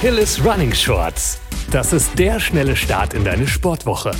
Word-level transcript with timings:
Achilles 0.00 0.42
Running 0.42 0.72
Shorts. 0.72 1.38
Das 1.70 1.92
ist 1.92 2.18
der 2.18 2.40
schnelle 2.40 2.74
Start 2.74 3.12
in 3.12 3.22
deine 3.22 3.46
Sportwoche. 3.46 4.12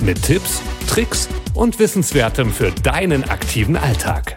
Mit 0.00 0.20
Tipps, 0.20 0.60
Tricks 0.88 1.28
und 1.54 1.78
Wissenswertem 1.78 2.52
für 2.52 2.72
deinen 2.72 3.22
aktiven 3.22 3.76
Alltag. 3.76 4.36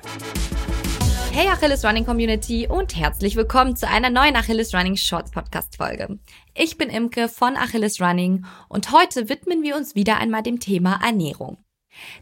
Hey 1.31 1.47
Achilles 1.47 1.83
Running 1.83 2.05
Community 2.05 2.67
und 2.67 2.95
herzlich 2.95 3.35
willkommen 3.35 3.75
zu 3.75 3.87
einer 3.87 4.11
neuen 4.11 4.35
Achilles 4.35 4.75
Running 4.75 4.95
Shorts 4.95 5.31
Podcast 5.31 5.75
Folge. 5.75 6.19
Ich 6.53 6.77
bin 6.77 6.91
Imke 6.91 7.29
von 7.29 7.57
Achilles 7.57 7.99
Running 7.99 8.45
und 8.69 8.91
heute 8.91 9.27
widmen 9.27 9.63
wir 9.63 9.77
uns 9.77 9.95
wieder 9.95 10.19
einmal 10.19 10.43
dem 10.43 10.59
Thema 10.59 10.99
Ernährung. 11.03 11.57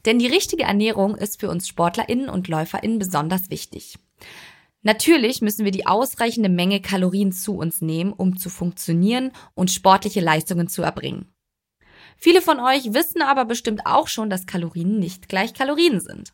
Denn 0.06 0.20
die 0.20 0.28
richtige 0.28 0.64
Ernährung 0.64 1.16
ist 1.16 1.42
für 1.42 1.50
uns 1.50 1.68
SportlerInnen 1.68 2.30
und 2.30 2.48
LäuferInnen 2.48 2.98
besonders 2.98 3.50
wichtig. 3.50 3.98
Natürlich 4.82 5.42
müssen 5.42 5.66
wir 5.66 5.72
die 5.72 5.86
ausreichende 5.86 6.50
Menge 6.50 6.82
Kalorien 6.82 7.32
zu 7.32 7.58
uns 7.58 7.82
nehmen, 7.82 8.14
um 8.14 8.38
zu 8.38 8.50
funktionieren 8.50 9.32
und 9.54 9.72
sportliche 9.72 10.22
Leistungen 10.22 10.68
zu 10.68 10.82
erbringen. 10.82 11.34
Viele 12.18 12.42
von 12.42 12.60
euch 12.60 12.94
wissen 12.94 13.22
aber 13.22 13.46
bestimmt 13.46 13.86
auch 13.86 14.08
schon, 14.08 14.30
dass 14.30 14.46
Kalorien 14.46 15.00
nicht 15.00 15.30
gleich 15.30 15.54
Kalorien 15.54 16.00
sind. 16.00 16.34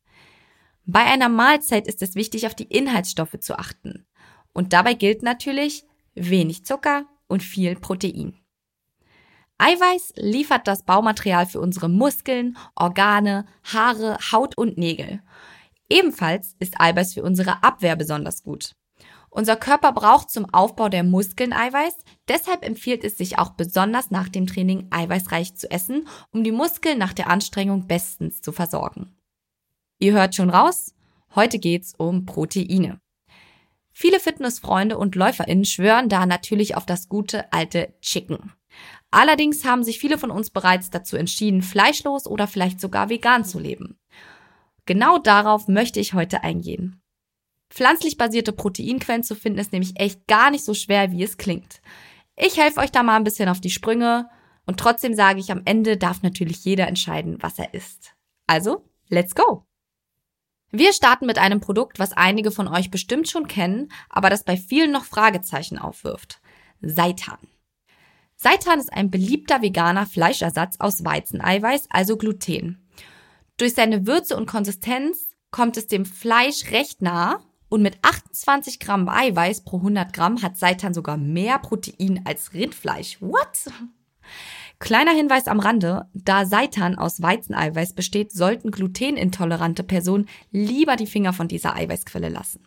Bei 0.86 1.04
einer 1.04 1.30
Mahlzeit 1.30 1.88
ist 1.88 2.02
es 2.02 2.16
wichtig, 2.16 2.46
auf 2.46 2.56
die 2.56 2.66
Inhaltsstoffe 2.66 3.40
zu 3.40 3.58
achten. 3.58 4.06
Und 4.54 4.74
dabei 4.74 4.94
gilt 4.94 5.24
natürlich 5.24 5.84
wenig 6.14 6.66
Zucker 6.66 7.06
und 7.28 7.42
viel 7.42 7.76
Protein. 7.76 8.40
Eiweiß 9.58 10.14
liefert 10.18 10.68
das 10.68 10.84
Baumaterial 10.84 11.46
für 11.46 11.62
unsere 11.62 11.90
Muskeln, 11.90 12.58
Organe, 12.76 13.46
Haare, 13.64 14.18
Haut 14.32 14.58
und 14.58 14.78
Nägel. 14.78 15.22
Ebenfalls 15.90 16.56
ist 16.60 16.80
Eiweiß 16.80 17.14
für 17.14 17.24
unsere 17.24 17.64
Abwehr 17.64 17.96
besonders 17.96 18.44
gut. 18.44 18.76
Unser 19.30 19.58
Körper 19.58 19.92
braucht 19.92 20.30
zum 20.30 20.46
Aufbau 20.54 20.88
der 20.88 21.04
Muskeln 21.04 21.52
Eiweiß, 21.52 21.94
deshalb 22.30 22.66
empfiehlt 22.66 23.04
es 23.04 23.18
sich 23.18 23.38
auch 23.38 23.50
besonders 23.50 24.10
nach 24.10 24.30
dem 24.30 24.48
Training 24.48 24.88
eiweißreich 24.92 25.56
zu 25.56 25.70
essen, 25.70 26.08
um 26.32 26.44
die 26.44 26.54
Muskeln 26.54 26.98
nach 26.98 27.12
der 27.12 27.30
Anstrengung 27.30 27.86
bestens 27.86 28.42
zu 28.42 28.54
versorgen. 28.54 29.14
Ihr 30.00 30.14
hört 30.14 30.36
schon 30.36 30.50
raus, 30.50 30.96
heute 31.36 31.60
geht's 31.60 31.94
um 31.98 32.26
Proteine. 32.26 33.02
Viele 33.92 34.20
Fitnessfreunde 34.20 34.98
und 34.98 35.16
LäuferInnen 35.16 35.66
schwören 35.66 36.10
da 36.10 36.26
natürlich 36.26 36.76
auf 36.78 36.86
das 36.86 37.10
gute 37.10 37.52
alte 37.52 37.94
Chicken. 38.02 38.54
Allerdings 39.12 39.64
haben 39.66 39.84
sich 39.84 40.00
viele 40.00 40.18
von 40.18 40.32
uns 40.32 40.50
bereits 40.50 40.90
dazu 40.90 41.16
entschieden, 41.16 41.62
fleischlos 41.62 42.26
oder 42.26 42.48
vielleicht 42.48 42.82
sogar 42.82 43.10
vegan 43.10 43.46
zu 43.46 43.60
leben. 43.60 43.98
Genau 44.86 45.18
darauf 45.18 45.68
möchte 45.68 46.00
ich 46.00 46.14
heute 46.14 46.44
eingehen. 46.44 47.02
Pflanzlich 47.70 48.18
basierte 48.18 48.54
Proteinquellen 48.54 49.24
zu 49.24 49.36
finden 49.36 49.60
ist 49.60 49.72
nämlich 49.72 50.00
echt 50.00 50.28
gar 50.28 50.52
nicht 50.52 50.64
so 50.64 50.74
schwer, 50.74 51.12
wie 51.12 51.24
es 51.24 51.38
klingt. 51.38 51.82
Ich 52.36 52.58
helfe 52.58 52.80
euch 52.80 52.92
da 52.92 53.02
mal 53.04 53.16
ein 53.16 53.24
bisschen 53.24 53.50
auf 53.50 53.60
die 53.60 53.70
Sprünge 53.70 54.30
und 54.66 54.80
trotzdem 54.80 55.14
sage 55.14 55.40
ich, 55.40 55.52
am 55.52 55.62
Ende 55.66 55.98
darf 55.98 56.22
natürlich 56.22 56.64
jeder 56.64 56.88
entscheiden, 56.88 57.38
was 57.42 57.58
er 57.60 57.74
isst. 57.74 58.16
Also, 58.48 58.90
let's 59.10 59.36
go! 59.36 59.66
Wir 60.72 60.94
starten 60.94 61.26
mit 61.26 61.38
einem 61.38 61.62
Produkt, 61.62 62.00
was 62.00 62.12
einige 62.12 62.52
von 62.52 62.68
euch 62.68 62.92
bestimmt 62.92 63.30
schon 63.30 63.48
kennen, 63.48 63.92
aber 64.10 64.30
das 64.30 64.44
bei 64.44 64.58
vielen 64.58 64.92
noch 64.92 65.06
Fragezeichen 65.06 65.78
aufwirft. 65.78 66.42
Seitan. 66.82 67.38
Seitan 68.36 68.80
ist 68.80 68.92
ein 68.92 69.10
beliebter 69.10 69.62
veganer 69.62 70.06
Fleischersatz 70.06 70.76
aus 70.80 71.06
Weizeneiweiß, 71.06 71.88
also 71.90 72.18
Gluten. 72.18 72.85
Durch 73.58 73.74
seine 73.74 74.06
Würze 74.06 74.36
und 74.36 74.48
Konsistenz 74.48 75.30
kommt 75.50 75.78
es 75.78 75.88
dem 75.88 76.06
Fleisch 76.06 76.72
recht 76.72 77.02
nah 77.02 77.40
und 77.70 77.82
mit 77.82 77.98
28 78.02 78.80
Gramm 78.80 79.08
Eiweiß 79.08 79.64
pro 79.64 79.78
100 79.78 80.12
Gramm 80.12 80.42
hat 80.42 80.58
Seitan 80.58 80.94
sogar 80.94 81.18
mehr 81.18 81.60
Protein 81.60 82.22
als 82.26 82.54
Rindfleisch. 82.54 83.22
What? 83.22 83.72
Kleiner 84.80 85.12
Hinweis 85.12 85.48
am 85.48 85.62
Rande, 85.62 86.10
da 86.14 86.46
Seitan 86.46 86.98
aus 86.98 87.22
Weizeneiweiß 87.22 87.94
besteht, 87.94 88.34
sollten 88.34 88.72
glutenintolerante 88.72 89.84
Personen 89.84 90.28
lieber 90.52 90.98
die 90.98 91.08
Finger 91.08 91.32
von 91.32 91.48
dieser 91.48 91.76
Eiweißquelle 91.76 92.30
lassen. 92.30 92.62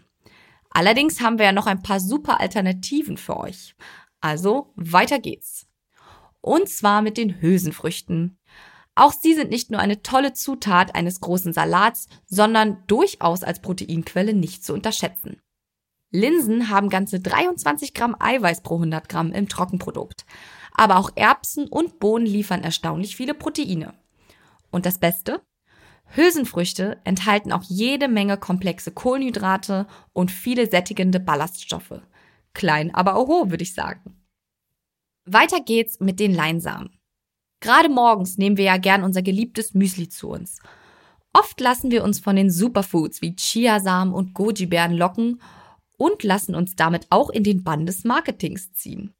Allerdings 0.70 1.20
haben 1.20 1.38
wir 1.38 1.46
ja 1.46 1.52
noch 1.52 1.66
ein 1.66 1.82
paar 1.82 2.00
super 2.00 2.40
Alternativen 2.40 3.18
für 3.18 3.36
euch. 3.36 3.74
Also 4.20 4.72
weiter 4.74 5.18
geht's. 5.18 5.66
Und 6.40 6.68
zwar 6.68 7.02
mit 7.02 7.18
den 7.18 7.40
Hülsenfrüchten. 7.40 8.38
Auch 8.98 9.12
sie 9.12 9.32
sind 9.34 9.50
nicht 9.50 9.70
nur 9.70 9.78
eine 9.78 10.02
tolle 10.02 10.32
Zutat 10.32 10.96
eines 10.96 11.20
großen 11.20 11.52
Salats, 11.52 12.08
sondern 12.26 12.82
durchaus 12.88 13.44
als 13.44 13.62
Proteinquelle 13.62 14.34
nicht 14.34 14.64
zu 14.64 14.74
unterschätzen. 14.74 15.40
Linsen 16.10 16.68
haben 16.68 16.88
ganze 16.88 17.20
23 17.20 17.94
Gramm 17.94 18.16
Eiweiß 18.18 18.62
pro 18.62 18.74
100 18.74 19.08
Gramm 19.08 19.30
im 19.30 19.48
Trockenprodukt. 19.48 20.26
Aber 20.72 20.96
auch 20.96 21.12
Erbsen 21.14 21.68
und 21.68 22.00
Bohnen 22.00 22.26
liefern 22.26 22.64
erstaunlich 22.64 23.14
viele 23.14 23.34
Proteine. 23.34 23.94
Und 24.72 24.84
das 24.84 24.98
Beste? 24.98 25.42
Hülsenfrüchte 26.16 27.00
enthalten 27.04 27.52
auch 27.52 27.62
jede 27.62 28.08
Menge 28.08 28.36
komplexe 28.36 28.90
Kohlenhydrate 28.90 29.86
und 30.12 30.32
viele 30.32 30.68
sättigende 30.68 31.20
Ballaststoffe. 31.20 32.02
Klein, 32.52 32.92
aber 32.92 33.16
oho, 33.16 33.48
würde 33.48 33.62
ich 33.62 33.74
sagen. 33.74 34.24
Weiter 35.24 35.60
geht's 35.60 36.00
mit 36.00 36.18
den 36.18 36.34
Leinsamen. 36.34 36.97
Gerade 37.60 37.88
morgens 37.88 38.38
nehmen 38.38 38.56
wir 38.56 38.64
ja 38.64 38.76
gern 38.76 39.02
unser 39.02 39.22
geliebtes 39.22 39.74
Müsli 39.74 40.08
zu 40.08 40.28
uns. 40.28 40.58
Oft 41.32 41.60
lassen 41.60 41.90
wir 41.90 42.04
uns 42.04 42.20
von 42.20 42.36
den 42.36 42.50
Superfoods 42.50 43.20
wie 43.20 43.36
Chiasamen 43.36 44.14
und 44.14 44.34
Goji-Beeren 44.34 44.96
locken 44.96 45.40
und 45.96 46.22
lassen 46.22 46.54
uns 46.54 46.76
damit 46.76 47.06
auch 47.10 47.30
in 47.30 47.44
den 47.44 47.64
Bann 47.64 47.86
des 47.86 48.04
Marketings 48.04 48.72
ziehen. 48.72 49.14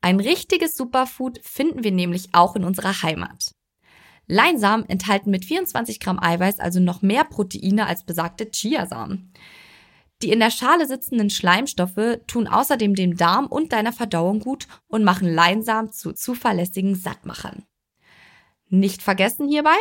Ein 0.00 0.20
richtiges 0.20 0.76
Superfood 0.76 1.40
finden 1.42 1.82
wir 1.82 1.92
nämlich 1.92 2.28
auch 2.32 2.56
in 2.56 2.64
unserer 2.64 3.02
Heimat. 3.02 3.52
Leinsamen 4.28 4.88
enthalten 4.88 5.30
mit 5.30 5.44
24 5.44 6.00
Gramm 6.00 6.18
Eiweiß 6.20 6.58
also 6.58 6.80
noch 6.80 7.02
mehr 7.02 7.24
Proteine 7.24 7.86
als 7.86 8.04
besagte 8.04 8.50
Chiasamen. 8.50 9.32
Die 10.22 10.30
in 10.30 10.40
der 10.40 10.50
Schale 10.50 10.86
sitzenden 10.86 11.28
Schleimstoffe 11.28 12.20
tun 12.26 12.46
außerdem 12.46 12.94
dem 12.94 13.16
Darm 13.16 13.46
und 13.46 13.72
deiner 13.72 13.92
Verdauung 13.92 14.40
gut 14.40 14.66
und 14.86 15.04
machen 15.04 15.32
Leinsamen 15.32 15.92
zu 15.92 16.12
zuverlässigen 16.12 16.94
Sattmachern. 16.94 17.64
Nicht 18.68 19.02
vergessen 19.02 19.46
hierbei, 19.48 19.76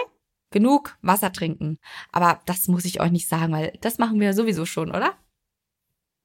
genug 0.51 0.97
Wasser 1.01 1.31
trinken. 1.31 1.79
Aber 2.11 2.41
das 2.45 2.67
muss 2.67 2.85
ich 2.85 2.99
euch 2.99 3.11
nicht 3.11 3.29
sagen, 3.29 3.53
weil 3.53 3.77
das 3.81 3.97
machen 3.97 4.19
wir 4.19 4.33
sowieso 4.33 4.65
schon, 4.65 4.89
oder? 4.89 5.15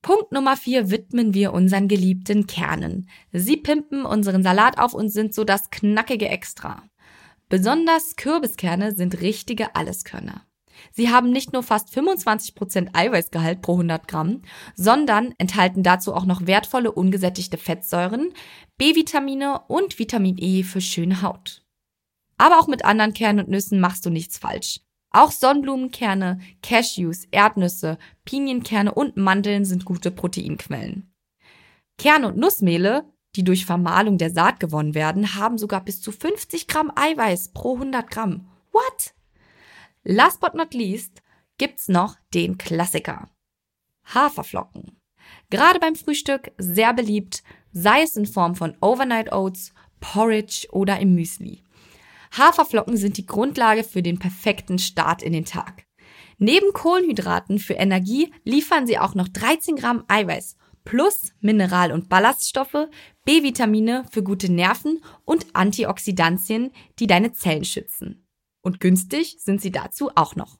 Punkt 0.02 0.32
Nummer 0.32 0.56
vier 0.56 0.90
widmen 0.90 1.34
wir 1.34 1.52
unseren 1.52 1.86
geliebten 1.86 2.46
Kernen. 2.46 3.08
Sie 3.32 3.58
pimpen 3.58 4.04
unseren 4.04 4.42
Salat 4.42 4.78
auf 4.78 4.94
und 4.94 5.10
sind 5.10 5.34
so 5.34 5.44
das 5.44 5.70
knackige 5.70 6.28
Extra. 6.28 6.82
Besonders 7.48 8.16
Kürbiskerne 8.16 8.94
sind 8.94 9.20
richtige 9.20 9.74
Alleskörner. 9.74 10.46
Sie 10.92 11.10
haben 11.10 11.30
nicht 11.30 11.52
nur 11.52 11.62
fast 11.62 11.88
25% 11.90 12.94
Eiweißgehalt 12.94 13.62
pro 13.62 13.72
100 13.72 14.08
Gramm, 14.08 14.42
sondern 14.74 15.34
enthalten 15.38 15.82
dazu 15.82 16.14
auch 16.14 16.24
noch 16.24 16.46
wertvolle 16.46 16.92
ungesättigte 16.92 17.56
Fettsäuren, 17.58 18.32
B-Vitamine 18.78 19.60
und 19.68 19.98
Vitamin 19.98 20.36
E 20.38 20.62
für 20.62 20.80
schöne 20.80 21.22
Haut. 21.22 21.62
Aber 22.38 22.58
auch 22.58 22.68
mit 22.68 22.84
anderen 22.84 23.12
Kernen 23.12 23.40
und 23.40 23.48
Nüssen 23.48 23.80
machst 23.80 24.06
du 24.06 24.10
nichts 24.10 24.38
falsch. 24.38 24.80
Auch 25.12 25.32
Sonnenblumenkerne, 25.32 26.40
Cashews, 26.62 27.24
Erdnüsse, 27.30 27.98
Pinienkerne 28.24 28.94
und 28.94 29.16
Mandeln 29.16 29.64
sind 29.64 29.84
gute 29.84 30.10
Proteinquellen. 30.10 31.12
Kerne 31.98 32.28
und 32.28 32.38
Nussmehle, 32.38 33.04
die 33.36 33.44
durch 33.44 33.66
Vermahlung 33.66 34.18
der 34.18 34.30
Saat 34.30 34.60
gewonnen 34.60 34.94
werden, 34.94 35.34
haben 35.34 35.58
sogar 35.58 35.84
bis 35.84 36.00
zu 36.00 36.12
50 36.12 36.66
Gramm 36.66 36.90
Eiweiß 36.94 37.52
pro 37.52 37.74
100 37.74 38.10
Gramm. 38.10 38.48
What? 38.72 39.14
Last 40.04 40.40
but 40.40 40.54
not 40.54 40.72
least 40.72 41.22
gibt's 41.58 41.88
noch 41.88 42.16
den 42.32 42.56
Klassiker. 42.56 43.28
Haferflocken. 44.04 44.98
Gerade 45.50 45.78
beim 45.78 45.94
Frühstück 45.94 46.52
sehr 46.58 46.94
beliebt, 46.94 47.42
sei 47.72 48.02
es 48.02 48.16
in 48.16 48.26
Form 48.26 48.54
von 48.54 48.76
Overnight 48.80 49.32
Oats, 49.32 49.72
Porridge 50.00 50.66
oder 50.70 50.98
im 50.98 51.14
Müsli. 51.14 51.62
Haferflocken 52.36 52.96
sind 52.96 53.18
die 53.18 53.26
Grundlage 53.26 53.84
für 53.84 54.02
den 54.02 54.18
perfekten 54.18 54.78
Start 54.78 55.22
in 55.22 55.32
den 55.32 55.44
Tag. 55.44 55.84
Neben 56.38 56.72
Kohlenhydraten 56.72 57.58
für 57.58 57.74
Energie 57.74 58.32
liefern 58.44 58.86
sie 58.86 58.98
auch 58.98 59.14
noch 59.14 59.28
13 59.28 59.76
Gramm 59.76 60.04
Eiweiß 60.08 60.56
plus 60.84 61.32
Mineral- 61.40 61.92
und 61.92 62.08
Ballaststoffe, 62.08 62.88
B-Vitamine 63.24 64.06
für 64.10 64.22
gute 64.22 64.50
Nerven 64.50 65.02
und 65.24 65.46
Antioxidantien, 65.54 66.72
die 66.98 67.06
deine 67.06 67.32
Zellen 67.32 67.64
schützen. 67.64 68.26
Und 68.62 68.80
günstig 68.80 69.36
sind 69.38 69.60
sie 69.60 69.70
dazu 69.70 70.10
auch 70.14 70.36
noch. 70.36 70.58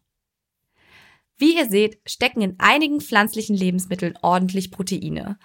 Wie 1.37 1.57
ihr 1.57 1.69
seht, 1.69 2.01
stecken 2.07 2.43
in 2.43 2.57
einigen 2.59 3.01
pflanzlichen 3.01 3.57
Lebensmitteln 3.57 4.19
ordentlich 4.21 4.71
Proteine. 4.71 5.39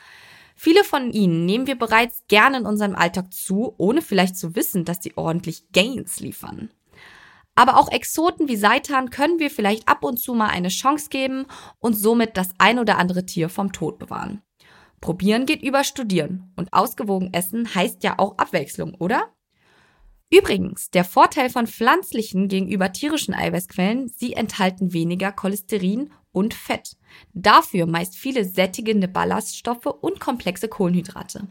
Viele 0.56 0.84
von 0.84 1.12
ihnen 1.12 1.46
nehmen 1.46 1.68
wir 1.68 1.78
bereits 1.78 2.24
gerne 2.28 2.58
in 2.58 2.66
unserem 2.66 2.96
Alltag 2.96 3.34
zu, 3.34 3.74
ohne 3.78 4.02
vielleicht 4.02 4.38
zu 4.38 4.56
wissen, 4.56 4.86
dass 4.86 5.02
sie 5.02 5.16
ordentlich 5.16 5.72
Gains 5.72 6.20
liefern. 6.20 6.70
Aber 7.56 7.78
auch 7.78 7.90
Exoten 7.90 8.50
wie 8.50 8.58
Seitan 8.58 9.10
können 9.10 9.40
wir 9.40 9.50
vielleicht 9.50 9.88
ab 9.88 10.04
und 10.04 10.18
zu 10.18 10.34
mal 10.34 10.48
eine 10.48 10.68
Chance 10.68 11.10
geben 11.10 11.46
und 11.80 11.94
somit 11.94 12.36
das 12.36 12.50
ein 12.58 12.80
oder 12.80 12.98
andere 12.98 13.26
Tier 13.26 13.50
vom 13.50 13.72
Tod 13.72 13.98
bewahren. 13.98 14.42
Probieren 15.00 15.46
geht 15.46 15.62
über 15.62 15.84
Studieren 15.84 16.52
und 16.56 16.74
ausgewogen 16.74 17.34
essen 17.34 17.74
heißt 17.74 18.04
ja 18.04 18.18
auch 18.18 18.38
Abwechslung, 18.38 18.96
oder? 18.96 19.35
Übrigens, 20.38 20.90
der 20.90 21.06
Vorteil 21.06 21.50
von 21.50 21.66
pflanzlichen 21.66 22.50
gegenüber 22.50 22.92
tierischen 22.92 23.34
Eiweißquellen, 23.34 24.10
sie 24.10 24.34
enthalten 24.34 24.92
weniger 24.92 25.32
Cholesterin 25.32 26.12
und 26.34 26.54
Fett. 26.54 26.98
Dafür 27.34 27.86
meist 27.86 28.18
viele 28.18 28.44
sättigende 28.44 29.08
Ballaststoffe 29.08 29.86
und 29.86 30.20
komplexe 30.20 30.68
Kohlenhydrate. 30.68 31.48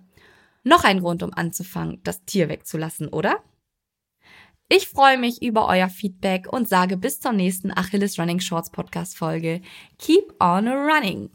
Noch 0.64 0.84
ein 0.84 1.00
Grund, 1.00 1.22
um 1.22 1.32
anzufangen, 1.32 2.00
das 2.04 2.26
Tier 2.26 2.50
wegzulassen, 2.50 3.08
oder? 3.08 3.42
Ich 4.68 4.88
freue 4.88 5.16
mich 5.16 5.40
über 5.40 5.66
euer 5.66 5.88
Feedback 5.88 6.52
und 6.52 6.68
sage 6.68 6.98
bis 6.98 7.20
zur 7.20 7.32
nächsten 7.32 7.70
Achilles 7.70 8.18
Running 8.18 8.40
Shorts 8.40 8.70
Podcast 8.70 9.16
Folge. 9.16 9.62
Keep 9.98 10.34
on 10.42 10.68
running! 10.68 11.30